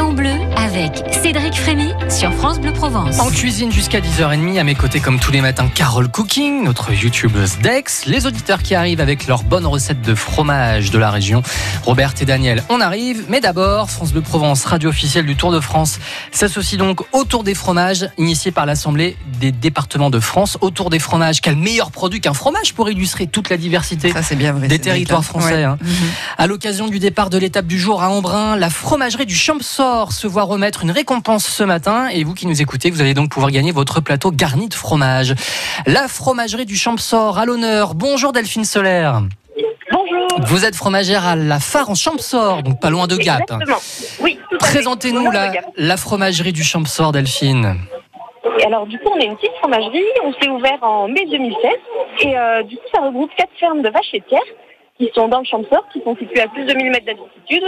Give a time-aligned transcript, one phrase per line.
[0.00, 3.20] En bleu avec Cédric Frémy sur France Bleu Provence.
[3.20, 7.58] En cuisine jusqu'à 10h30, à mes côtés comme tous les matins, Carole Cooking, notre youtubeuse
[7.58, 11.42] Dex, les auditeurs qui arrivent avec leurs bonnes recettes de fromage de la région,
[11.84, 15.60] Robert et Daniel, on arrive, mais d'abord, France Bleu Provence, radio officielle du Tour de
[15.60, 15.98] France,
[16.32, 21.40] s'associe donc autour des fromages, initié par l'Assemblée des départements de France, autour des fromages.
[21.42, 24.68] Quel meilleur produit qu'un fromage pour illustrer toute la diversité Ça, c'est bien vrai.
[24.68, 25.28] des territoires vrai.
[25.28, 25.54] français.
[25.54, 25.64] Ouais.
[25.64, 25.78] hein.
[25.82, 25.92] Mhm.
[26.38, 29.36] À l'occasion du départ de l'étape du jour à Embrun, la fromagerie du
[29.82, 32.06] Se voit remettre une récompense ce matin.
[32.06, 35.34] Et vous qui nous écoutez, vous allez donc pouvoir gagner votre plateau garni de fromage.
[35.86, 37.96] La fromagerie du Champsor à l'honneur.
[37.96, 39.22] Bonjour Delphine Solaire.
[39.90, 40.28] Bonjour.
[40.46, 43.40] Vous êtes fromagère à la Phare en Champsor, donc pas loin de Gap.
[43.40, 43.78] Exactement.
[44.20, 44.38] Oui.
[44.60, 45.28] Présentez-nous
[45.76, 47.74] la, fromagerie du Champsor, Delphine.
[48.60, 50.04] Et alors, du coup, on est une petite fromagerie.
[50.24, 51.70] On s'est ouvert en mai 2016.
[52.20, 54.40] Et euh, du coup, ça regroupe quatre fermes de vaches laitières
[54.96, 57.64] qui sont dans le Champsor, qui sont situées à plus de 1000 mètres d'altitude.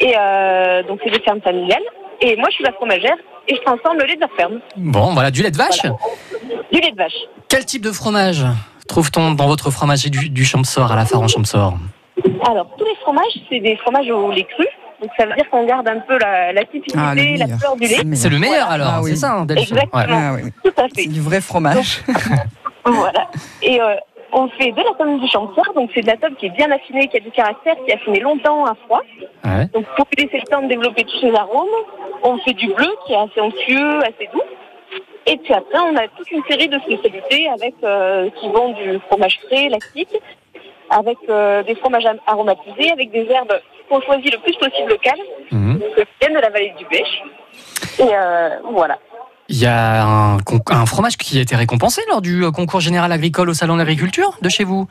[0.00, 1.82] Et euh, donc, c'est des fermes familiales.
[2.22, 3.16] Et moi, je suis la fromagère
[3.48, 4.60] et je transforme le lait de leur ferme.
[4.76, 5.82] Bon, voilà, du lait de vache.
[6.72, 7.16] Du lait de vache.
[7.48, 8.44] Quel type de fromage
[8.88, 11.74] trouve-t-on dans votre fromagerie du, du Champsor à la Phare en Champsor
[12.46, 14.66] Alors, tous les fromages, c'est des fromages au lait cru.
[15.00, 17.74] Donc, ça veut dire qu'on garde un peu la, la typicité, Ah, le la fleur
[17.76, 18.02] du lait.
[18.14, 18.72] C'est le meilleur Voilà.
[18.84, 19.10] alors, Ah oui.
[19.12, 20.02] c'est ça, hein, Delphine Exactement.
[20.02, 20.08] Ouais.
[20.10, 20.50] Ah, oui.
[20.62, 21.08] Tout à C'est fait.
[21.08, 22.02] du vrai fromage.
[22.84, 23.30] Voilà.
[23.62, 23.94] Et euh,
[24.32, 25.72] on fait de la pomme du Champsor.
[25.74, 27.96] Donc, c'est de la tome qui est bien affinée, qui a du caractère, qui a
[27.96, 29.02] affiné longtemps à froid.
[29.44, 29.66] Ouais.
[29.72, 31.68] Donc pour laisser le temps de développer tous ses arômes,
[32.22, 34.42] on fait du bleu qui est assez onctueux, assez doux.
[35.26, 38.98] Et puis après, on a toute une série de spécialités avec euh, qui vont du
[39.08, 40.14] fromage frais, lactique,
[40.90, 45.18] avec euh, des fromages aromatisés, avec des herbes qu'on choisit le plus possible locales,
[45.52, 45.78] Mhm.
[45.78, 47.22] donc qui viennent de la vallée du Bêche.
[47.98, 48.98] Et euh, voilà.
[49.50, 53.50] Il y a un, fromage qui a été récompensé lors du euh, concours général agricole
[53.50, 54.86] au Salon de l'Agriculture de chez vous.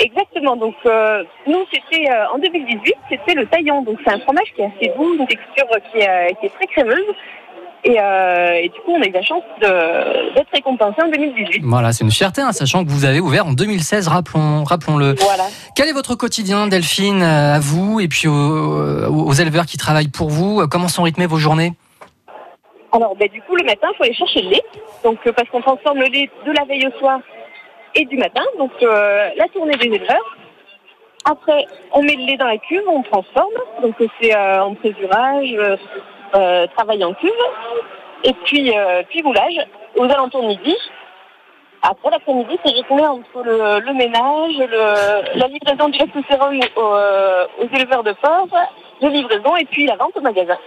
[0.00, 0.56] Exactement.
[0.56, 3.82] Donc euh, nous, c'était euh, en 2018, c'était le taillon.
[3.82, 6.66] Donc c'est un fromage qui est assez doux, une texture qui euh, qui est très
[6.66, 7.14] crémeuse.
[7.84, 11.62] Et, et du coup, on a eu la chance d'être récompensé en 2018.
[11.62, 15.14] Voilà, c'est une fierté, hein, sachant que vous avez ouvert en 2016, rappelons, rappelons-le.
[15.20, 15.44] Voilà.
[15.76, 20.28] Quel est votre quotidien, Delphine, à vous et puis aux, aux éleveurs qui travaillent pour
[20.28, 20.66] vous?
[20.66, 21.74] Comment sont rythmées vos journées?
[22.92, 24.62] Alors, ben, du coup, le matin, il faut aller chercher le lait.
[25.04, 27.20] Donc, euh, parce qu'on transforme le lait de la veille au soir
[27.94, 28.42] et du matin.
[28.56, 30.36] Donc, euh, la tournée des éleveurs.
[31.24, 33.52] Après, on met le lait dans la cuve, on transforme.
[33.82, 35.54] Donc, euh, c'est en présurage,
[36.76, 37.30] travail en cuve.
[38.24, 38.72] Et puis,
[39.10, 39.58] puis moulage
[39.96, 40.76] aux alentours de midi.
[41.82, 44.56] Après, l'après-midi, c'est rythmé entre le, le ménage,
[45.36, 48.48] la livraison du lactocérum aux, aux éleveurs de porc,
[49.00, 50.58] de livraison et puis la vente au magasin.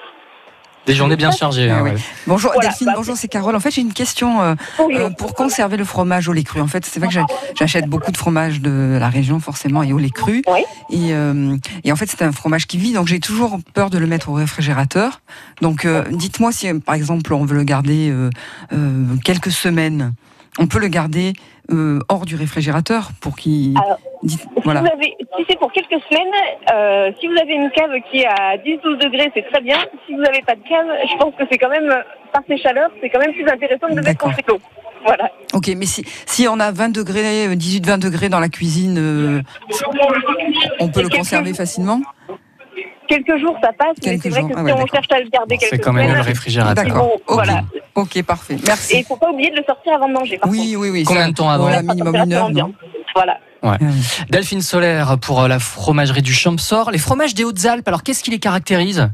[0.88, 1.70] Des journées bien chargées.
[1.70, 1.92] Ah hein, oui.
[1.92, 1.98] ouais.
[2.26, 3.56] Bonjour Voilà, Delphine, bah, bonjour c'est Carole.
[3.56, 4.96] En fait j'ai une question euh, Oui.
[4.98, 6.60] euh, pour conserver le fromage au lait cru.
[6.60, 7.20] En fait c'est vrai que
[7.58, 10.42] j'achète beaucoup de fromage de la région forcément et au lait cru.
[10.48, 10.62] Oui.
[10.90, 14.00] Et, euh, et en fait c'est un fromage qui vit donc j'ai toujours peur de
[14.00, 15.22] le mettre au réfrigérateur.
[15.62, 18.32] Donc euh, dites-moi si par exemple on veut le garder euh,
[18.74, 20.14] euh, quelques semaines,
[20.58, 21.34] on peut le garder
[21.72, 23.76] euh, hors du réfrigérateur pour qu'il...
[24.28, 24.82] Si, Voilà.
[24.82, 26.34] vous avez, si c'est pour quelques semaines,
[26.74, 29.78] euh, si vous avez une cave qui est à 10-12 degrés, c'est très bien.
[30.06, 32.02] Si vous n'avez pas de cave, je pense que c'est quand même, euh,
[32.32, 34.34] par ces chaleurs, c'est quand même plus intéressant de le mettre en D'accord.
[34.34, 34.60] frigo.
[35.04, 35.32] Voilà.
[35.54, 39.42] Ok, mais si, si on a 20 degrés, 18-20 degrés dans la cuisine, euh,
[40.80, 42.02] on peut le conserver facilement?
[43.12, 45.08] Quelques jours, ça passe, mais Quelques c'est vrai jours, que ah si ouais, on cherche
[45.12, 46.84] à le garder quelques C'est quand même le réfrigérateur.
[46.86, 47.04] D'accord.
[47.08, 47.34] bon, Ok.
[47.34, 47.62] voilà.
[47.96, 48.54] Ok, parfait.
[48.56, 49.00] Et Merci.
[49.00, 50.38] il faut pas oublier de le sortir avant de manger.
[50.38, 51.04] Par Oui, oui, oui.
[51.04, 52.74] Combien de temps avant Voilà, minimum une heure, non.
[53.14, 53.38] Voilà.
[54.30, 56.90] Delphine Solaire pour euh, la fromagerie du Champsor.
[56.92, 59.10] Les fromages des Hautes-Alpes, alors qu'est-ce qui les caractérise?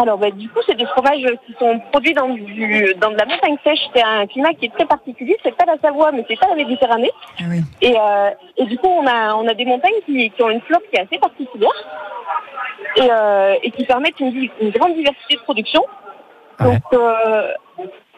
[0.00, 3.26] Alors, bah, du coup, c'est des fromages qui sont produits dans, du, dans de la
[3.26, 3.80] montagne sèche.
[3.92, 5.36] C'est un climat qui est très particulier.
[5.42, 7.10] C'est pas la Savoie, mais c'est pas la Méditerranée.
[7.40, 7.62] Ah oui.
[7.82, 10.60] Et, euh, et du coup, on a, on a des montagnes qui, qui ont une
[10.60, 11.70] flore qui est assez particulière
[12.96, 15.82] et, euh, et qui permettent une, grande diversité de production.
[16.60, 17.52] Donc, euh,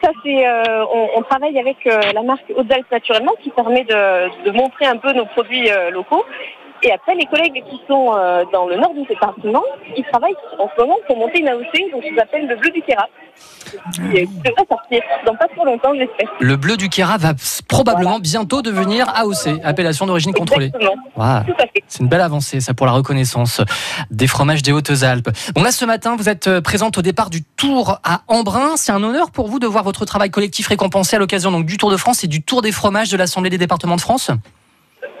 [0.03, 4.85] ça, c'est, on, on travaille avec la marque Hautes-Alpes Naturellement qui permet de, de montrer
[4.85, 6.25] un peu nos produits locaux.
[6.83, 9.63] Et après, les collègues qui sont euh, dans le nord du département,
[9.95, 12.81] ils travaillent en ce moment pour monter une AOC, donc ils appellent le bleu du
[12.81, 13.07] Kéra.
[13.93, 16.27] Qui devrait sortir dans pas trop longtemps, j'espère.
[16.39, 17.33] Le bleu du Kéra va
[17.67, 20.71] probablement bientôt devenir AOC, appellation d'origine contrôlée.
[20.71, 21.83] Fait.
[21.87, 23.61] C'est une belle avancée, ça, pour la reconnaissance
[24.09, 25.29] des fromages des Hautes-Alpes.
[25.53, 28.75] Bon, là, ce matin, vous êtes euh, présente au départ du Tour à Embrun.
[28.75, 31.77] C'est un honneur pour vous de voir votre travail collectif récompensé à l'occasion donc du
[31.77, 34.31] Tour de France et du Tour des fromages de l'Assemblée des départements de France?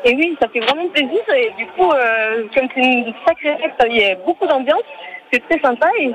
[0.03, 1.21] Et oui, ça fait vraiment plaisir.
[1.35, 4.83] Et du coup, euh, comme c'est une sacrée fête, il y a beaucoup d'ambiance.
[5.31, 5.89] C'est très sympa.
[5.99, 6.11] Et,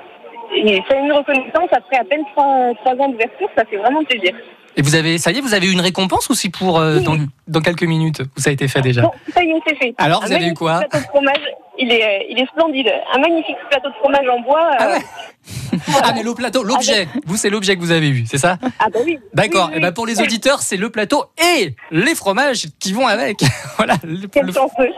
[0.55, 3.49] et c'est une reconnaissance après à peine trois, trois ans d'ouverture.
[3.57, 4.35] Ça fait vraiment plaisir.
[4.79, 7.17] Et vous avez, ça y est, vous avez eu une récompense c'est pour euh, dans,
[7.49, 9.95] dans quelques minutes où ça a été fait déjà Bon, ça y est, c'est fait.
[9.99, 11.41] Alors, vous Un avez eu quoi plateau de fromage
[11.79, 12.91] il est, euh, il est splendide.
[13.15, 14.71] Un magnifique plateau de fromage en bois.
[14.79, 17.07] Ah euh, ouais Ah, mais le plateau, l'objet.
[17.27, 19.19] Vous, c'est l'objet que vous avez eu, c'est ça ah bah oui.
[19.35, 19.67] D'accord.
[19.67, 19.83] Oui, Et oui.
[19.83, 21.25] ben pour les auditeurs, c'est le plateau
[21.59, 23.41] et les fromages qui vont avec.
[23.77, 23.97] voilà.
[24.05, 24.91] le- Quel le- chanceux.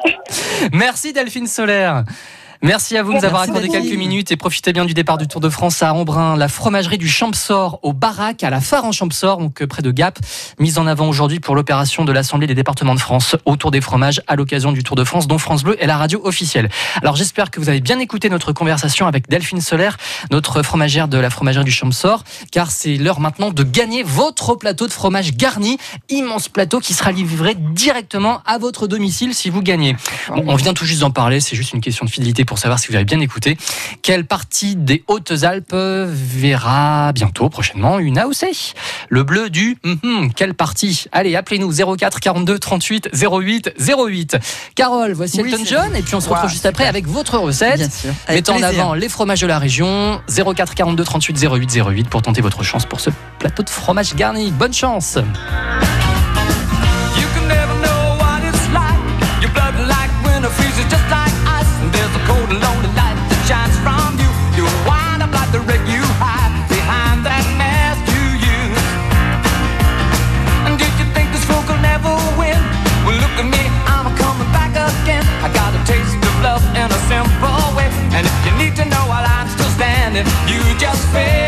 [0.73, 2.05] Merci Delphine Solaire.
[2.61, 5.29] Merci à vous de nous avoir accordé quelques minutes et profitez bien du départ du
[5.29, 8.91] Tour de France à Embrun, la fromagerie du Champsor au Barac à la Phare en
[8.91, 10.19] Champsor, donc euh, près de Gap,
[10.59, 14.23] mise en avant aujourd'hui pour l'opération de l'Assemblée des départements de France autour des fromages
[14.27, 16.69] à l'occasion du Tour de France dont France Bleu est la radio officielle.
[17.01, 19.97] Alors j'espère que vous avez bien écouté notre conversation avec Delphine Solaire,
[20.33, 24.89] notre fromagère de la fromagerie du Champsor, car c'est l'heure maintenant de gagner votre plateau
[24.89, 25.79] de fromage garni,
[26.09, 29.95] immense plateau qui sera livré directement à votre domicile si vous gagnez.
[30.29, 32.79] Bon, on vient tout juste d'en parler, c'est juste une question de fidélité pour savoir
[32.79, 33.57] si vous avez bien écouté.
[34.03, 38.75] Quelle partie des Hautes-Alpes verra bientôt, prochainement, une AOC
[39.11, 41.05] Le bleu du hum, quelle partie?
[41.13, 44.39] Allez, appelez-nous 04 42 38 08 08.
[44.75, 47.39] Carole, voici Oui, Elton John et puis on se Wow, retrouve juste après avec votre
[47.39, 47.91] recette.
[48.29, 52.41] Mettant en avant les fromages de la région, 04 42 38 08 08 pour tenter
[52.41, 54.51] votre chance pour ce plateau de fromage garni.
[54.53, 55.19] Bonne chance
[80.19, 81.48] if you just fail.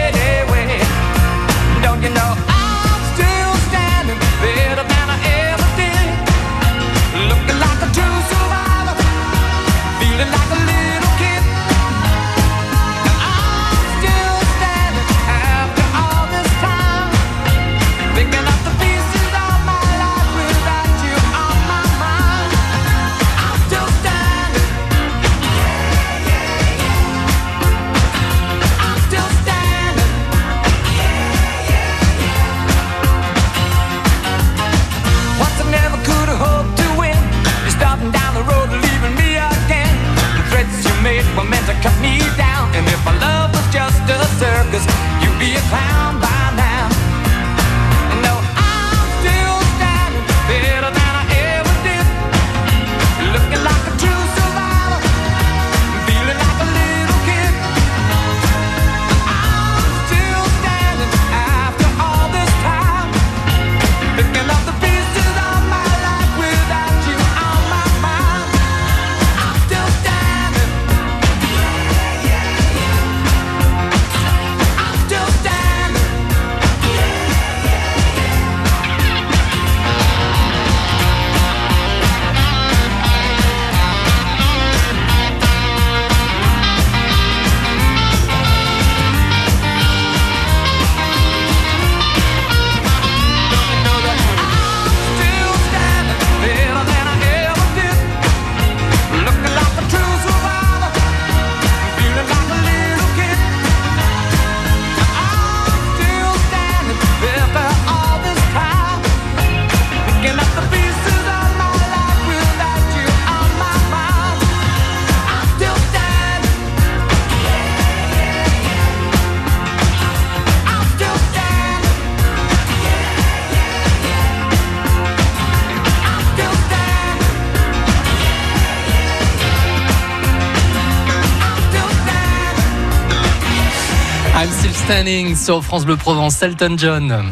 [134.90, 137.30] Standing sur France Bleu Provence, Elton John.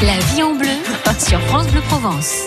[0.00, 0.68] La vie en bleu
[1.18, 2.42] sur France Bleu Provence.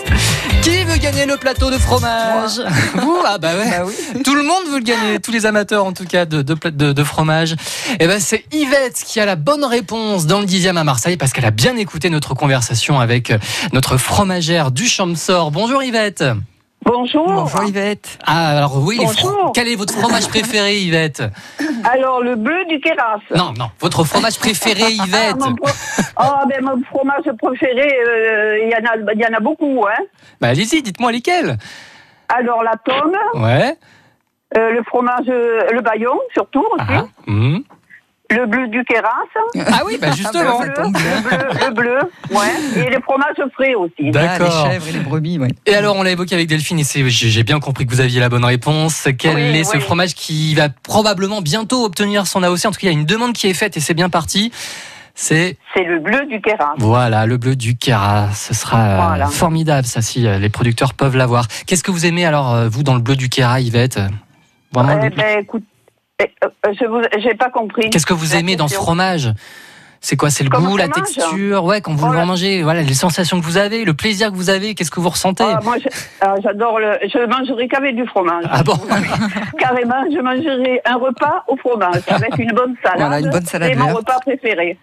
[0.62, 2.62] Qui veut gagner le plateau de fromage
[2.94, 3.68] Vous Ah bah ouais.
[3.68, 4.22] Bah oui.
[4.24, 6.70] Tout le monde veut le gagner, tous les amateurs en tout cas de, de, pla-
[6.70, 7.56] de, de fromage.
[7.98, 11.34] Et ben c'est Yvette qui a la bonne réponse dans le 10e à Marseille parce
[11.34, 13.34] qu'elle a bien écouté notre conversation avec
[13.74, 15.50] notre fromagère du Champsor.
[15.50, 16.24] Bonjour Yvette.
[16.84, 17.26] Bonjour.
[17.26, 18.18] Bonjour Yvette.
[18.26, 19.52] Ah alors oui, Bonjour.
[19.54, 21.22] quel est votre fromage préféré Yvette?
[21.84, 23.20] Alors, le bleu du terrasse.
[23.34, 25.36] Non, non, votre fromage préféré Yvette.
[25.40, 25.68] Ah, mon, pro-
[26.16, 29.84] Ah, ben, mon fromage préféré, euh, il y, en a- il y en a beaucoup.
[29.86, 30.02] Hein.
[30.40, 31.58] Bah allez-y, dites-moi lesquels.
[32.28, 33.76] Alors, la tome, Ouais.
[34.56, 36.84] euh, le fromage, euh, le baillon, surtout aussi.
[36.88, 37.62] Ah, hum.
[38.30, 39.66] Le bleu du terrasse.
[39.72, 40.60] Ah oui, bah justement.
[40.62, 41.98] Le bleu, le bleu, le bleu,
[42.30, 42.80] ouais.
[42.86, 44.10] Et les fromages frais aussi.
[44.12, 44.48] D'accord.
[44.52, 45.48] Ah, les chèvres et les brebis, ouais.
[45.66, 48.00] Et alors, on l'a évoqué avec Delphine et c'est- j'ai j'ai bien compris que vous
[48.00, 49.08] aviez la bonne réponse.
[49.18, 49.80] Quel Oui, est ce oui.
[49.82, 53.04] fromage qui va probablement bientôt obtenir son AOC En tout cas, il y a une
[53.06, 54.52] demande qui est faite et c'est bien parti.
[55.14, 56.74] C'est C'est le bleu du Kéra.
[56.78, 58.28] voilà le bleu du Kera.
[58.32, 59.26] Ce sera euh, Voilà.
[59.26, 61.46] formidable ça si euh, les producteurs peuvent l'avoir.
[61.66, 63.98] Qu'est-ce que vous aimez alors euh, vous dans le bleu du Kera, Yvette?
[64.72, 64.98] Vraiment.
[65.02, 65.64] Eh le- ben, écoute,
[66.64, 67.90] je vous, j'ai pas compris.
[67.90, 69.32] Qu'est-ce que vous aimez dans ce fromage?
[70.02, 71.62] C'est quoi C'est le Comme goût, la texture?
[71.64, 74.36] Ouais, quand vous Oh le mangez, voilà, les sensations que vous avez, le plaisir que
[74.36, 75.44] vous avez, qu'est-ce que vous ressentez?
[75.46, 75.76] Ah, moi,
[76.22, 76.98] ah, j'adore le.
[77.02, 78.44] Je mangerai qu'avec du fromage.
[78.50, 78.78] Ah bon?
[79.58, 82.98] Carrément, je mangerai un repas au fromage avec une bonne salade.
[82.98, 84.78] Voilà, une bonne salade C'est mon repas préféré.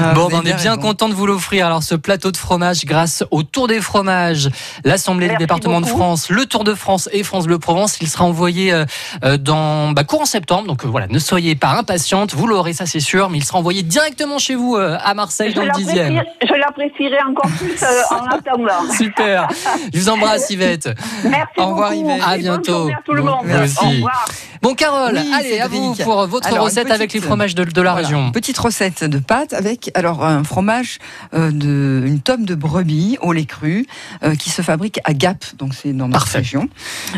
[0.00, 0.78] Ah, Bon, ben, on est bien raison.
[0.80, 1.66] content de vous l'offrir.
[1.66, 4.48] Alors, ce plateau de fromage, grâce au Tour des fromages,
[4.84, 5.86] l'Assemblée des départements de.
[5.86, 8.84] France, le Tour de France et France Bleu Provence, il sera envoyé euh,
[9.24, 10.66] euh, dans bah, courant septembre.
[10.66, 13.58] Donc euh, voilà, ne soyez pas impatiente, vous l'aurez, ça c'est sûr, mais il sera
[13.58, 16.14] envoyé directement chez vous euh, à Marseille Je dans le dixième.
[16.14, 18.92] l'apprécierai- je l'apprécierai encore plus euh, en attendant.
[18.96, 19.48] Super.
[19.92, 20.88] Je vous embrasse, Yvette.
[21.24, 22.08] Merci Au revoir, beaucoup.
[22.10, 22.22] Yvette.
[22.26, 22.88] À bientôt.
[22.88, 23.46] à tout le Bon, monde.
[23.64, 23.84] aussi.
[23.84, 24.28] Au revoir.
[24.60, 27.62] Bon, Carole, Oui, allez, à vous pour votre Alors, recette petite- avec les fromages de,
[27.62, 28.32] de la Voilà, région.
[28.32, 30.98] Petite recette de pâtes avec alors un fromage
[31.32, 33.86] euh, de une tome de brebis au lait cru
[34.24, 36.38] euh, qui se fabrique à Gap, donc c'est dans notre Parfait.
[36.38, 36.68] région.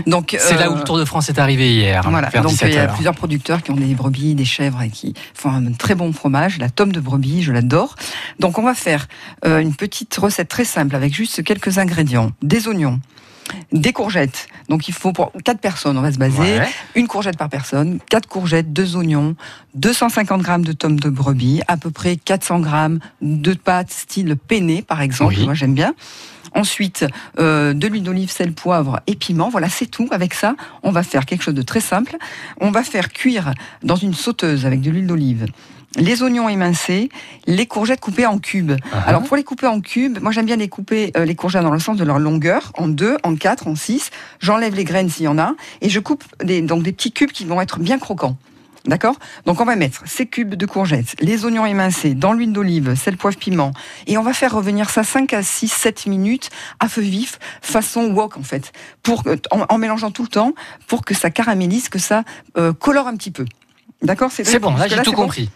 [0.06, 2.76] Donc C'est là où le Tour de France est arrivé hier, Voilà, donc il y
[2.76, 2.94] a 17h.
[2.94, 6.58] plusieurs producteurs qui ont des brebis, des chèvres et qui font un très bon fromage.
[6.58, 7.09] La tome de brebis,
[7.40, 7.96] je l'adore.
[8.38, 9.08] Donc on va faire
[9.44, 12.32] euh, une petite recette très simple avec juste quelques ingrédients.
[12.42, 13.00] Des oignons,
[13.72, 14.48] des courgettes.
[14.68, 16.58] Donc il faut pour quatre personnes, on va se baser.
[16.58, 16.68] Ouais.
[16.94, 19.36] Une courgette par personne, quatre courgettes, deux oignons,
[19.74, 24.82] 250 grammes de tome de brebis, à peu près 400 grammes de pâtes style penne
[24.82, 25.34] par exemple.
[25.36, 25.44] Oui.
[25.44, 25.94] Moi j'aime bien.
[26.52, 27.06] Ensuite,
[27.38, 29.50] euh, de l'huile d'olive, sel, poivre et piment.
[29.50, 30.08] Voilà, c'est tout.
[30.10, 32.16] Avec ça, on va faire quelque chose de très simple.
[32.60, 35.46] On va faire cuire dans une sauteuse avec de l'huile d'olive
[35.96, 37.08] les oignons émincés,
[37.46, 38.72] les courgettes coupées en cubes.
[38.92, 39.02] Ah.
[39.06, 41.72] Alors pour les couper en cubes, moi j'aime bien les couper euh, les courgettes dans
[41.72, 44.10] le sens de leur longueur, en deux, en quatre, en six.
[44.38, 47.32] J'enlève les graines s'il y en a et je coupe des, donc des petits cubes
[47.32, 48.36] qui vont être bien croquants.
[48.86, 49.16] D'accord?
[49.44, 53.18] Donc on va mettre ces cubes de courgettes, les oignons émincés, dans l'huile d'olive, sel,
[53.18, 53.72] poivre, piment.
[54.06, 58.06] Et on va faire revenir ça 5 à 6, 7 minutes à feu vif, façon
[58.14, 58.72] wok en fait.
[59.02, 60.54] Pour, en, en mélangeant tout le temps,
[60.86, 62.24] pour que ça caramélise, que ça
[62.56, 63.44] euh, colore un petit peu.
[64.02, 64.30] D'accord?
[64.32, 65.24] C'est bon, là j'ai tout bon?
[65.24, 65.50] compris.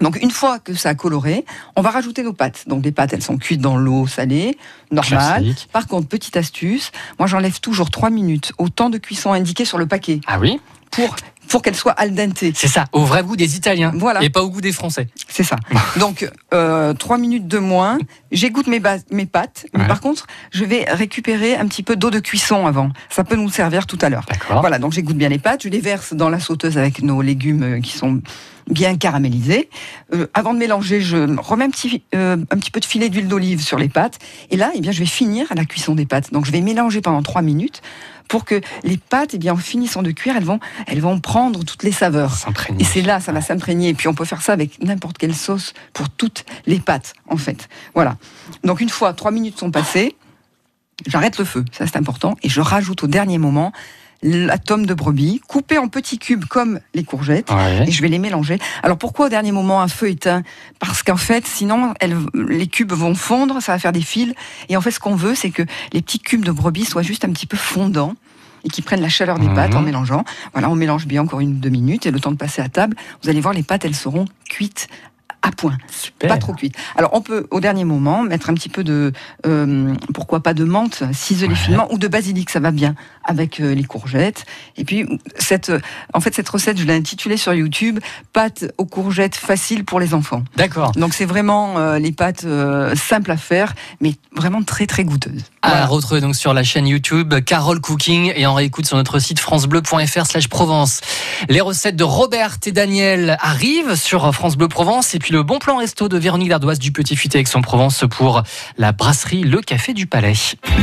[0.00, 2.64] Donc une fois que ça a coloré, on va rajouter nos pâtes.
[2.66, 4.58] Donc les pâtes, elles sont cuites dans l'eau salée,
[4.90, 5.42] normale.
[5.42, 5.68] Classique.
[5.72, 9.78] Par contre, petite astuce, moi j'enlève toujours 3 minutes au temps de cuisson indiqué sur
[9.78, 10.60] le paquet Ah oui?
[10.90, 11.16] Pour,
[11.48, 12.38] pour qu'elles soient al dente.
[12.54, 13.92] C'est ça, au vrai goût des Italiens.
[13.94, 14.22] Voilà.
[14.22, 15.08] Et pas au goût des Français.
[15.28, 15.56] C'est ça.
[15.98, 17.98] Donc euh, 3 minutes de moins,
[18.32, 19.26] j'égoutte mes, pâtes, mais
[19.80, 19.86] Ouais.
[19.88, 22.90] par contre, je vais récupérer un petit peu d'eau de cuisson avant.
[23.10, 24.24] Ça peut nous servir tout à l'heure.
[24.28, 24.60] D'accord.
[24.60, 27.80] Voilà, donc j'égoutte bien les pâtes, je les verse dans la sauteuse avec nos légumes
[27.82, 28.20] qui sont
[28.68, 29.68] bien caramélisés.
[30.12, 33.28] Euh, avant de mélanger, je remets un petit, euh, un petit peu de filet d'huile
[33.28, 34.18] d'olive sur les pâtes.
[34.50, 36.32] Et là, eh bien, je vais finir la cuisson des pâtes.
[36.32, 37.82] Donc je vais mélanger pendant trois minutes
[38.28, 41.64] pour que les pâtes, eh bien, en finissant de cuire, elles vont, elles vont prendre
[41.64, 42.36] toutes les saveurs.
[42.78, 43.90] Et c'est là, ça va s'imprégner.
[43.90, 47.36] Et puis on peut faire ça avec n'importe quelle sauce pour toutes les pâtes, en
[47.36, 47.68] fait.
[47.94, 48.16] Voilà.
[48.64, 50.16] Donc une fois trois minutes sont passées,
[51.06, 53.72] j'arrête le feu, ça c'est important, et je rajoute au dernier moment
[54.22, 57.50] la tome de brebis, coupée en petits cubes comme les courgettes.
[57.50, 57.84] Ouais.
[57.86, 58.58] Et je vais les mélanger.
[58.82, 60.42] Alors pourquoi au dernier moment un feu éteint?
[60.78, 64.32] Parce qu'en fait, sinon, elles- les cubes vont fondre, ça va faire des fils.
[64.68, 67.24] Et en fait, ce qu'on veut, c'est que les petits cubes de brebis soient juste
[67.24, 68.14] un petit peu fondants
[68.64, 69.54] et qui prennent la chaleur des Mhm.
[69.54, 70.24] pâtes en mélangeant.
[70.52, 72.96] Voilà, on mélange bien encore une deux minutes et le temps de passer à table,
[73.22, 74.88] vous allez voir, les pâtes, elles seront cuites
[75.42, 75.76] à point.
[75.88, 76.28] Super.
[76.28, 76.74] Pas trop cuites.
[76.96, 79.12] Alors on peut au dernier moment mettre un petit peu de,
[79.46, 81.54] euh, pourquoi pas de menthe, Ouais.
[81.54, 82.96] finement, ou de basilic, ça va bien
[83.26, 84.46] avec euh, les courgettes.
[84.76, 85.06] Et puis
[85.36, 85.80] cette, euh,
[86.14, 87.98] en fait cette recette, je l'ai intitulée sur YouTube
[88.32, 90.42] pâtes aux courgettes faciles pour les enfants.
[90.56, 90.92] D'accord.
[90.92, 95.42] Donc c'est vraiment euh, les pâtes euh, simples à faire, mais vraiment très très goûteuses.
[95.62, 95.86] À Voilà.
[95.86, 100.26] retrouver donc sur la chaîne YouTube Carole Cooking et en réécoute sur notre site francebleu.fr
[100.26, 101.00] slash Provence.
[101.48, 105.58] Les recettes de Robert et Daniel arrivent sur France Bleu Provence et puis le bon
[105.58, 108.42] plan resto de Véronique Dardoise du Petit Futé Aix-en-Provence pour
[108.78, 110.34] la brasserie Le Café du Palais.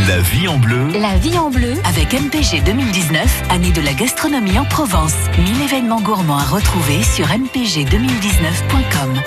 [0.08, 0.88] La vie en bleu.
[1.00, 1.74] La vie en bleu.
[1.86, 5.14] Avec MPG 2019, année de la gastronomie en Provence.
[5.38, 9.22] 1000 événements gourmands à retrouver sur mpg2019.com.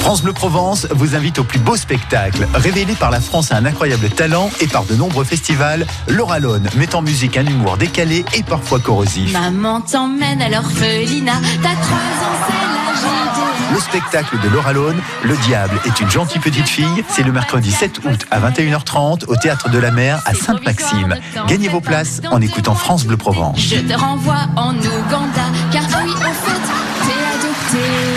[0.00, 2.48] France Bleu Provence vous invite au plus beau spectacle.
[2.54, 6.68] Révélé par la France à un incroyable talent et par de nombreux festivals, Laura Lone
[6.76, 9.32] met en musique un humour décalé et parfois corrosif.
[9.32, 11.40] Maman t'emmène à l'orphelinat.
[11.62, 16.68] T'as trois ans, c'est Le spectacle de Laura Lone, Le Diable est une gentille petite
[16.68, 21.16] fille, c'est le mercredi 7 août à 21h30 au Théâtre de la Mer à Sainte-Maxime.
[21.48, 23.58] Gagnez vos places en écoutant France Bleu Provence.
[23.58, 25.46] Je te renvoie en Ouganda.
[25.72, 26.62] Car oui, au fait,
[27.02, 28.13] t'es adopté.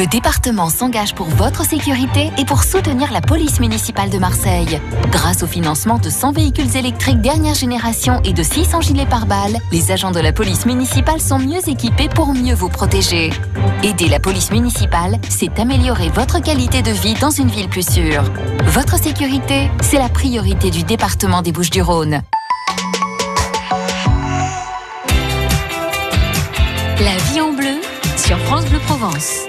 [0.00, 4.80] Le département s'engage pour votre sécurité et pour soutenir la police municipale de Marseille.
[5.10, 9.92] Grâce au financement de 100 véhicules électriques dernière génération et de 600 gilets pare-balles, les
[9.92, 13.28] agents de la police municipale sont mieux équipés pour mieux vous protéger.
[13.82, 18.22] Aider la police municipale, c'est améliorer votre qualité de vie dans une ville plus sûre.
[18.68, 22.22] Votre sécurité, c'est la priorité du département des Bouches-du-Rhône.
[27.00, 27.82] La vie en bleu
[28.16, 29.40] sur France Bleu Provence.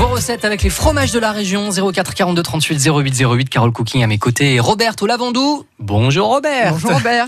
[0.00, 4.02] Vos recettes avec les fromages de la région 04 42 38 08 08 Carole Cooking
[4.02, 5.66] à mes côtés et Robert au Lavandou.
[5.78, 6.72] Bonjour Robert.
[6.72, 7.26] Bonjour Robert.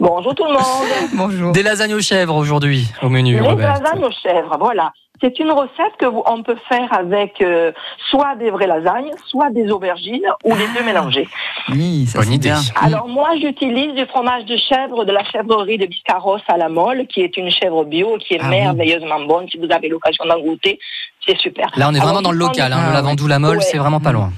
[0.00, 0.88] Bonjour tout le monde.
[1.14, 1.52] Bonjour.
[1.52, 3.78] Des lasagnes aux chèvres aujourd'hui au menu Les Robert.
[3.80, 4.92] lasagnes aux chèvres, voilà.
[5.20, 7.70] C'est une recette que vous, on peut faire avec euh,
[8.10, 11.28] soit des vraies lasagnes, soit des aubergines ou les deux mélangés.
[11.70, 12.48] Oui, ça Bonne c'est idée.
[12.50, 12.58] bien.
[12.82, 17.06] Alors moi, j'utilise du fromage de chèvre de la chèvrerie de Biscarrosse à la Molle,
[17.06, 18.60] qui est une chèvre bio, qui est Ah oui.
[18.60, 19.48] merveilleusement bonne.
[19.48, 20.78] Si vous avez l'occasion d'en goûter,
[21.26, 21.70] c'est super.
[21.76, 23.58] Là on est Alors, vraiment dans le local, du- hein, Ah, le Lavandou la molle,
[23.58, 23.62] Ouais.
[23.62, 24.30] c'est vraiment pas loin.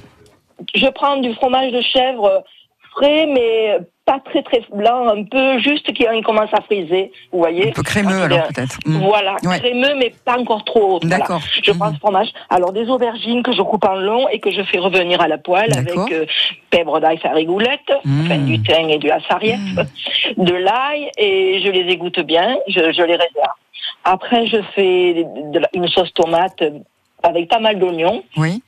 [0.74, 2.44] Je prends du fromage de chèvre
[2.92, 7.70] frais, mais pas très très blanc, un peu juste qui commence à friser, vous voyez.
[7.70, 8.78] Un peu crémeux alors c'est- peut-être.
[8.86, 8.98] Mm.
[9.04, 9.58] Voilà, Ouais.
[9.58, 11.00] crémeux, mais pas encore trop.
[11.02, 11.18] Voilà.
[11.18, 11.40] D'accord.
[11.62, 11.94] Je prends Mm.
[11.94, 12.28] ce fromage.
[12.48, 15.38] Alors des aubergines que je coupe en long et que je fais revenir à la
[15.38, 16.24] poêle avec euh,
[16.70, 18.20] pèbre d'ail farigoulette, Mm.
[18.26, 19.58] enfin du thym et du sarriette,
[20.36, 23.54] de l'ail et je les égoutte bien, je, je les réserve.
[24.04, 26.62] Après je fais de la- une sauce tomate
[27.24, 28.62] avec pas mal d'oignons Oui.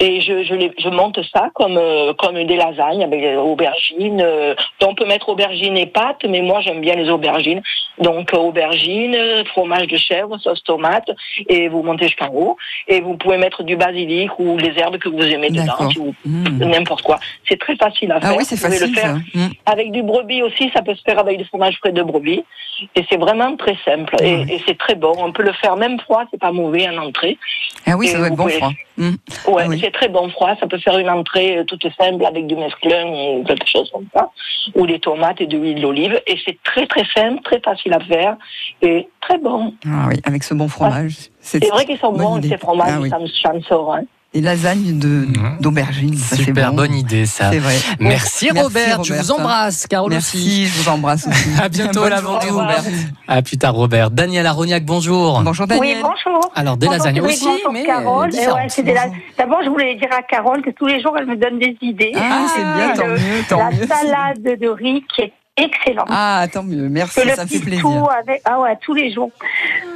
[0.00, 4.20] Et je, je, les- je monte ça comme euh, comme des lasagnes avec des aubergines.
[4.20, 7.62] euh, on peut mettre aubergines et pâtes, mais moi j'aime bien les aubergines.
[7.98, 11.10] Donc euh, aubergines, fromage de chèvre, sauce tomate,
[11.48, 12.56] et vous montez jusqu'en haut.
[12.88, 16.14] Et vous pouvez mettre du basilic ou les herbes que vous aimez dedans, si vous-
[16.24, 16.64] Mm.
[16.64, 17.18] n'importe quoi.
[17.48, 18.30] C'est très facile à faire.
[18.32, 19.38] Ah oui, c'est pouvez le facile faire ça.
[19.38, 19.50] Mm.
[19.66, 22.44] avec du brebis aussi, ça peut se faire avec du fromage frais de brebis.
[22.96, 24.16] Et c'est vraiment très simple.
[24.22, 25.12] Et, et c'est très bon.
[25.18, 27.38] On peut le faire même froid, c'est pas mauvais en entrée.
[27.86, 28.72] Ah oui, Et ça doit être bon pouvez- froid.
[28.96, 29.08] Mm.
[29.48, 29.80] Ouais, Ah oui.
[29.84, 30.54] C'est très bon froid.
[30.58, 34.06] Ça peut faire une entrée euh, toute simple avec du mesclun ou quelque chose comme
[34.14, 34.30] ça.
[34.74, 36.20] Ou des tomates et de l'huile d'olive.
[36.26, 38.36] Et c'est très très simple, très facile à faire
[38.82, 39.74] et très bon.
[39.86, 41.16] Ah oui, avec ce bon fromage.
[41.40, 42.48] C'est vrai qu'ils sont bons, idée.
[42.48, 43.10] ces fromages, Ah oui.
[43.10, 43.94] ça me ça me sort.
[43.94, 44.02] hein.
[44.36, 45.58] Et lasagnes de Mhm.
[45.60, 46.78] d'aubergine, ça c'est Super bon.
[46.78, 47.52] bonne idée ça.
[47.52, 47.76] C'est vrai.
[48.00, 50.36] Merci, Merci, Robert, je vous embrasse, Carole aussi.
[50.38, 51.48] Merci, je vous embrasse aussi.
[51.62, 52.40] À bientôt, Bonne Lavandou.
[52.48, 52.82] journée, Robert.
[53.28, 54.10] À plus tard Robert.
[54.10, 55.40] Daniel Aroniac, bonjour.
[55.42, 55.98] Bonjour Oui, Daniel.
[56.02, 56.50] bonjour.
[56.56, 58.30] Alors des Bonjour, lasagnes aussi, bonjour, mais Carole.
[58.34, 59.06] euh, ouais, c'est des la-.
[59.38, 62.12] D'abord, je voulais dire à Carole que tous les jours, elle me donne des idées.
[62.16, 63.86] Ah, c'est bien, Et tant mieux, tant La mieux.
[63.86, 66.06] salade de riz qui est excellente.
[66.10, 66.88] Ah, tant mieux.
[66.88, 68.08] Merci, le ça me fait plaisir.
[68.10, 69.30] avec, ah ouais, tous les jours.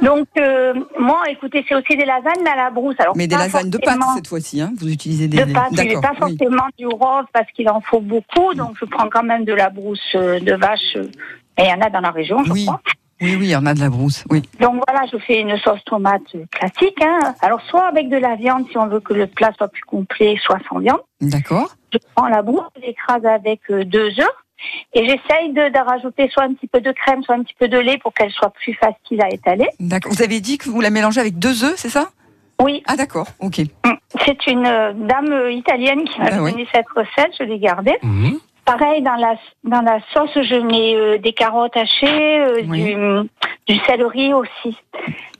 [0.01, 2.95] Donc, euh, moi, écoutez, c'est aussi des lasagnes mais à la brousse.
[2.99, 5.37] Alors, Mais des lasagnes de forcément cette fois-ci, hein Vous utilisez des.
[5.37, 6.01] De n'est D'accord.
[6.01, 6.37] pas oui.
[6.37, 8.53] forcément du rose parce qu'il en faut beaucoup.
[8.53, 10.95] Donc, je prends quand même de la brousse euh, de vache.
[10.95, 11.03] euh,
[11.57, 12.65] Et il y en a dans la région, je Oui.
[12.65, 12.81] crois.
[13.21, 14.23] Oui, oui, il y en a de la brousse.
[14.29, 14.41] Oui.
[14.61, 16.95] Donc voilà, je fais une sauce tomate classique.
[17.03, 17.33] Hein.
[17.41, 20.37] Alors soit avec de la viande si on veut que le plat soit plus complet,
[20.41, 21.01] soit sans viande.
[21.19, 21.75] D'accord.
[21.91, 24.35] Je prends la brousse, je l'écrase avec euh, deux œufs
[24.93, 27.67] et j'essaye de, de rajouter soit un petit peu de crème, soit un petit peu
[27.67, 29.67] de lait pour qu'elle soit plus facile à étaler.
[29.79, 30.11] D'accord.
[30.11, 32.09] Vous avez dit que vous la mélangez avec deux œufs, c'est ça?
[32.61, 33.27] Oui, Ah, d'accord.
[33.39, 33.61] Ok.
[34.25, 36.51] c'est une euh, dame euh, italienne qui m'a Ah oui.
[36.51, 37.97] donné cette recette, je l'ai gardée.
[38.03, 38.37] Mhm.
[38.77, 42.83] Pareil, dans la, dans la sauce, je mets euh, des carottes hachées, euh, Oui.
[42.83, 44.77] du, du céleri aussi.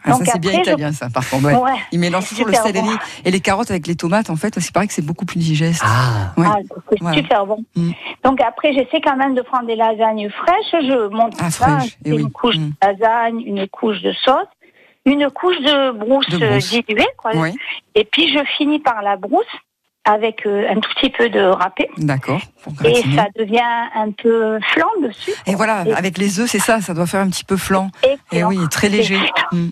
[0.04, 1.46] Ah, Donc ça, c'est bien je- italien, ça, par contre.
[1.46, 1.56] ouais.
[1.56, 1.78] Ouais.
[1.92, 2.98] Ils mélangent toujours le céleri bon.
[3.26, 4.30] et les carottes avec les tomates.
[4.30, 5.82] En fait, c'est pareil que c'est beaucoup plus digeste.
[5.86, 6.48] Ah, Ouais.
[6.50, 6.56] Ah,
[6.90, 7.18] c'est Voilà.
[7.18, 7.64] super bon.
[7.76, 7.92] Mm.
[8.24, 10.84] Donc après, j'essaie quand même de prendre des lasagnes fraîches.
[10.84, 12.22] Je monte Ah, ça, eh oui.
[12.22, 12.70] une couche Mm.
[12.70, 14.48] de lasagne, une couche de sauce,
[15.06, 16.70] une couche de brousse, De euh, brousse.
[16.72, 17.32] diluée, quoi.
[17.36, 17.54] Oui,
[17.96, 19.46] Et puis je finis par la brousse
[20.12, 21.88] avec euh, un tout petit peu de râpé.
[21.98, 22.42] d'accord.
[22.84, 23.60] Et ça devient
[23.96, 25.32] un peu flan dessus.
[25.46, 27.90] Et voilà, Et- avec les œufs, c'est ça, ça doit faire un petit peu flan.
[28.32, 29.20] Et oui, très léger.
[29.52, 29.70] Mm.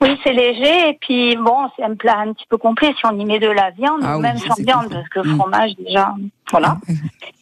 [0.00, 0.90] Oui, c'est léger.
[0.90, 3.48] Et puis bon, c'est un plat un petit peu complet si on y met de
[3.48, 5.38] la viande, Ah ou oui, même sans viande, parce que le Mm.
[5.38, 6.14] fromage déjà,
[6.52, 6.76] voilà.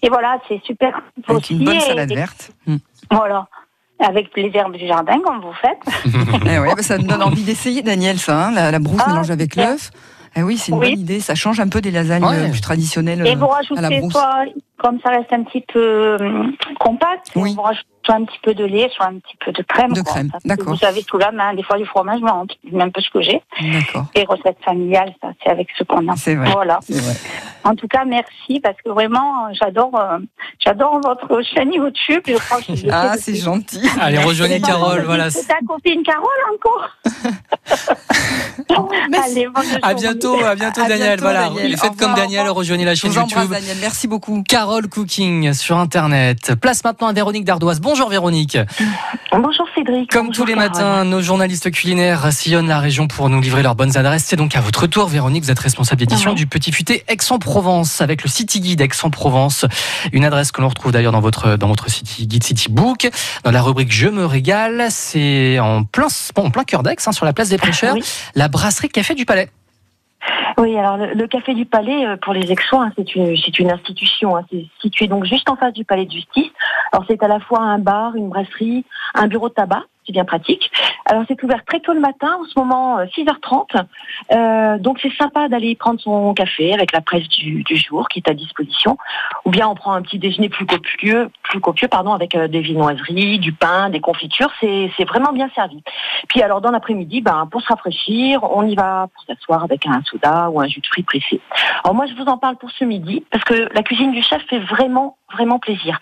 [0.03, 1.55] Et voilà, c'est super Avec aussi.
[1.57, 2.51] une bonne Et- salade verte.
[2.67, 2.77] Mm.
[3.11, 3.47] Voilà.
[3.99, 5.81] Avec les herbes du jardin, comme vous faites.
[6.47, 9.09] Eh ouais, bah, ça me donne envie d'essayer, Daniel, ça, hein, la, la brousse Ah,
[9.11, 9.91] mélangée avec l'œuf.
[10.37, 10.91] Eh oui, c'est une Oui.
[10.91, 11.21] bonne idée.
[11.21, 12.37] Ça change un peu des lasagnes Ouais.
[12.37, 14.45] euh, plus traditionnelles Et euh, vous à la rajoutez soit,
[14.79, 17.55] comme ça reste un petit peu hum, compact, Oui.
[17.55, 19.93] vous rajoutez soit un petit peu de lait, soit un petit peu de crème.
[19.93, 20.13] De quoi.
[20.13, 20.69] crème, d'accord.
[20.69, 22.21] Vous savez, sous la main, des fois du fromage,
[22.71, 23.43] mais un peu ce que j'ai.
[23.61, 24.05] D'accord.
[24.15, 26.15] Les recettes familiales, ça, c'est avec ce qu'on a.
[26.15, 26.51] C'est vrai.
[26.53, 26.79] Voilà.
[26.83, 27.15] C'est vrai.
[27.69, 30.19] En tout cas, merci parce que vraiment, j'adore, euh,
[30.65, 32.23] j'adore votre chaîne YouTube.
[32.27, 33.83] Je crois que je l'ai Ah, c'est gentil.
[34.01, 35.31] Allez, rejoignez Carole, voilà.
[35.31, 36.89] C'est ta copine Carole encore.
[39.25, 39.49] Allez,
[39.83, 41.07] À bientôt, à bientôt À Daniel.
[41.09, 41.77] bientôt, voilà, Daniel.
[41.77, 43.51] faites comme Daniel, rejoignez la Je chaîne embrasse, YouTube.
[43.51, 43.77] Daniel.
[43.81, 44.43] Merci beaucoup.
[44.49, 46.55] Carole Cooking sur Internet.
[46.61, 47.81] Place maintenant à Véronique Dardoise.
[47.81, 48.59] Bonjour Véronique.
[49.33, 50.11] Bonjour Cédric.
[50.11, 50.71] Comme Bonjour tous les Carole.
[50.71, 54.25] matins, nos journalistes culinaires sillonnent la région pour nous livrer leurs bonnes adresses.
[54.25, 55.45] C'est donc à votre tour, Véronique.
[55.45, 56.37] Vous êtes responsable d'édition Ouais.
[56.37, 57.56] du Petit Futé Aix-en-Provence
[58.01, 59.65] avec le City Guide Aix-en-Provence.
[60.13, 63.09] Une adresse que l'on retrouve d'ailleurs dans votre, dans votre City Guide City Book.
[63.45, 67.25] Dans la rubrique Je me régale, c'est en plein, en plein cœur d'Aix, hein, sur
[67.25, 68.05] la place des Prêcheurs, Oui.
[68.35, 69.49] la brasserie Café du Palais.
[70.59, 73.59] Oui, alors le, le Café du Palais, euh, pour les Aixois, hein, c'est une, c'est
[73.59, 74.37] une institution.
[74.37, 76.51] hein, c'est situé donc juste en face du Palais de Justice.
[76.93, 79.83] Alors c'est à la fois un bar, une brasserie, un bureau de tabac.
[80.07, 80.71] C'est bien pratique.
[81.05, 83.85] Alors c'est ouvert très tôt le matin, en ce moment euh, 6h30.
[84.33, 88.31] Euh, donc c'est sympa d'aller prendre son café avec la presse du, jour qui est
[88.31, 88.99] à disposition.
[89.45, 92.61] Ou bien on prend un petit déjeuner plus copieux, plus copieux pardon, avec euh, des
[92.61, 94.51] viennoiseries, du pain, des confitures.
[94.61, 95.83] C'est c'est vraiment bien servi.
[96.29, 100.03] Puis alors dans l'après-midi, ben, pour se rafraîchir, on y va pour s'asseoir avec un
[100.05, 101.41] soda ou un jus de fruits pressé.
[101.83, 104.43] Alors moi je vous en parle pour ce midi parce que la cuisine du chef
[104.49, 105.99] fait vraiment vraiment plaisir.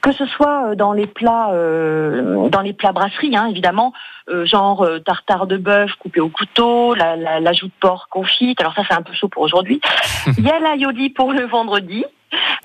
[0.00, 3.92] Que ce soit euh, dans les plats euh, dans les plats brasseries hein, évidemment,
[4.28, 8.08] euh, genre euh, tartare de bœuf coupé au couteau, la, la, la joue de porc
[8.10, 8.60] confite.
[8.60, 9.80] Alors ça c'est un peu chaud pour aujourd'hui.
[10.38, 12.04] Il y a l'aïoli pour le vendredi.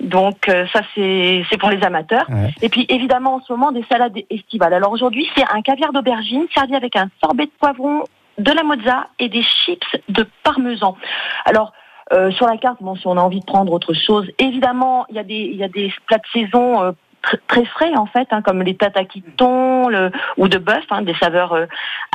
[0.00, 2.26] Donc euh, ça c'est c'est pour les amateurs.
[2.28, 2.50] Ouais.
[2.62, 4.72] Et puis évidemment en ce moment des salades estivales.
[4.72, 8.04] Alors aujourd'hui c'est un caviar d'aubergine servi avec un sorbet de poivron,
[8.38, 10.96] de la mozza et des chips de parmesan.
[11.44, 11.72] Alors
[12.12, 15.16] euh, sur la carte, bon, si on a envie de prendre autre chose, évidemment il
[15.16, 15.18] y
[15.62, 16.82] a des plats de saison.
[16.82, 16.92] euh,
[17.22, 20.84] tr- Très frais en fait, hein, comme les tataki de thon le, ou de bœuf,
[20.90, 21.66] hein, des saveurs euh,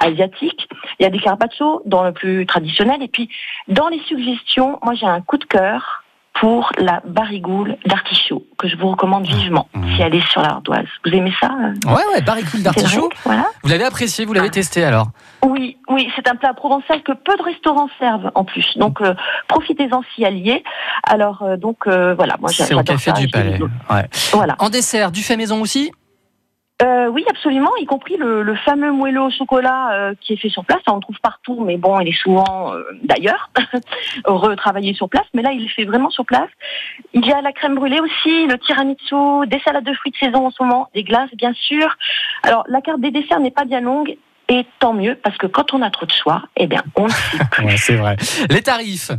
[0.01, 0.67] asiatiques.
[0.99, 3.01] Il y a des carpaccio dans le plus traditionnel.
[3.03, 3.29] Et puis
[3.67, 6.02] dans les suggestions, moi j'ai un coup de cœur
[6.39, 9.95] pour la barigoule d'artichaut que je vous recommande vivement Mmh.
[9.95, 10.85] si elle est sur l'ardoise.
[11.05, 13.09] Vous aimez ça euh, Ouais, ouais, baricule d'artichaut.
[13.23, 13.45] Voilà.
[13.63, 15.07] Vous l'avez apprécié, vous l'avez testé alors
[15.43, 18.77] Oui, oui, c'est un plat provençal que peu de restaurants servent en plus.
[18.77, 19.13] Donc euh,
[19.47, 20.63] profitez-en si alliez.
[21.07, 23.59] Alors euh, donc euh, voilà, moi j'a- C'est au j'adore Café ça, du Palais.
[23.89, 24.07] Ouais.
[24.31, 24.55] Voilà.
[24.59, 25.91] En dessert, du fait maison aussi
[26.81, 30.49] Euh, oui, absolument, y compris le, le fameux moelleux au chocolat euh, qui est fait
[30.49, 30.79] sur place.
[30.85, 33.51] Ça, on le trouve partout, mais bon, il est souvent euh, d'ailleurs
[34.25, 35.25] retravaillé sur place.
[35.33, 36.49] Mais là, il est fait vraiment sur place.
[37.13, 40.47] Il y a la crème brûlée aussi, le tiramisu, des salades de fruits de saison
[40.47, 41.95] en ce moment, des glaces, bien sûr.
[42.41, 44.17] Alors, la carte des desserts n'est pas bien longue.
[44.49, 47.09] Et tant mieux, parce que quand on a trop de choix, eh bien, on ne
[47.09, 47.65] sait plus.
[47.65, 48.17] Ouais, c'est vrai.
[48.49, 49.11] Les tarifs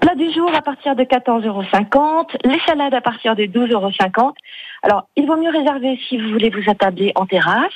[0.00, 2.26] Plat du jour à partir de 14,50 euros.
[2.44, 4.34] Les salades à partir de 12,50 euros.
[4.82, 7.72] Alors, il vaut mieux réserver si vous voulez vous attabler en terrasse.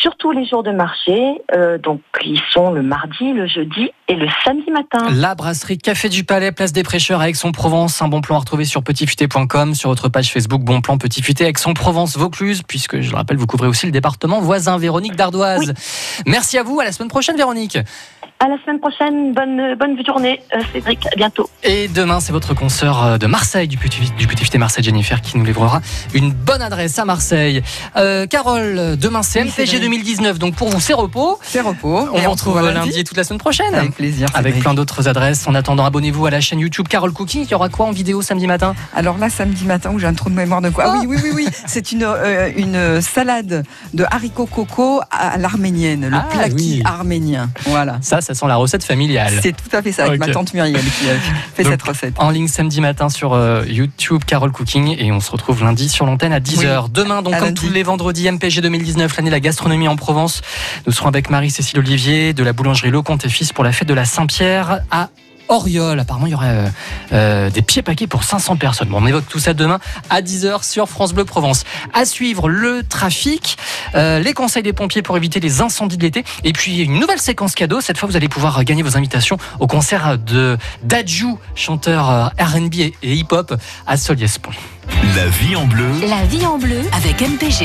[0.00, 4.26] Surtout les jours de marché, euh, donc ils sont le mardi, le jeudi et le
[4.44, 5.06] samedi matin.
[5.12, 8.02] La brasserie Café du Palais, place des Prêcheurs à Aix-en-Provence.
[8.02, 11.44] Un bon plan à retrouver sur petitfuté.com, sur votre page Facebook Bon Plan Petit Futé
[11.44, 15.72] Aix-en-Provence Vaucluse, puisque je le rappelle, vous couvrez aussi le département voisin Véronique Dardoise.
[16.26, 17.78] Merci à vous, à la semaine prochaine Véronique.
[18.40, 21.48] À la semaine prochaine, bonne, bonne journée, euh, Cédric, à bientôt.
[21.62, 25.22] Et demain, c'est votre consoeur euh, de Marseille, du Petit, du Petit Futé Marseille Jennifer,
[25.22, 25.80] qui nous livrera
[26.12, 27.62] une bonne adresse à Marseille.
[27.96, 29.80] Euh, Carole, demain c'est Oui, MPG Cédric.
[29.82, 31.38] 2019, donc pour vous c'est repos.
[31.42, 32.06] C'est repos.
[32.12, 33.72] On Et vous retrouve lundi et toute la semaine prochaine.
[33.74, 34.26] Avec plaisir.
[34.34, 34.62] Avec Cédric.
[34.64, 35.46] plein d'autres adresses.
[35.46, 37.44] En attendant, abonnez-vous à la chaîne YouTube Carole Cooking.
[37.44, 38.74] Il y aura quoi en vidéo samedi matin?
[38.94, 41.16] Alors là, samedi matin, où j'ai un trou de mémoire de quoi Ah oui, oui,
[41.22, 41.48] oui, oui.
[41.66, 46.82] C'est une, euh, une salade de haricots coco à l'arménienne, le Ah, plaki oui.
[46.84, 47.48] arménien.
[47.66, 47.98] Voilà.
[48.02, 49.38] Ça, ça sent la recette familiale.
[49.42, 51.14] C'est tout à fait ça, avec ma tante Muriel qui a
[51.54, 52.14] fait Donc, cette recette.
[52.18, 56.06] En ligne samedi matin sur euh, YouTube Carole Cooking et on se retrouve lundi sur
[56.06, 56.90] l'antenne à 10h.
[56.90, 57.66] Demain, donc À comme lundi.
[57.66, 60.40] tous les vendredis, MPG 2019, l'année de la gastronomie en Provence.
[60.86, 63.94] Nous serons avec Marie-Cécile Olivier de la boulangerie Lecomte et Fils pour la fête de
[63.94, 65.10] la Saint-Pierre à
[65.48, 65.98] Oriol.
[65.98, 66.68] Apparemment, il y aurait euh,
[67.12, 68.88] euh, des pieds paquets pour 500 personnes.
[68.88, 69.78] Bon, on évoque tout ça demain
[70.10, 71.64] à 10h sur France Bleu Provence.
[71.92, 73.56] À suivre le trafic,
[73.94, 76.24] euh, les conseils des pompiers pour éviter les incendies de l'été.
[76.44, 77.80] Et puis, une nouvelle séquence cadeau.
[77.80, 82.94] Cette fois, vous allez pouvoir gagner vos invitations au concert de Dajou, chanteur R&B et
[83.02, 83.54] hip-hop
[83.86, 84.52] à Soliespont.
[85.16, 85.86] La vie en bleu.
[86.08, 87.62] La vie en bleu Avec MPG.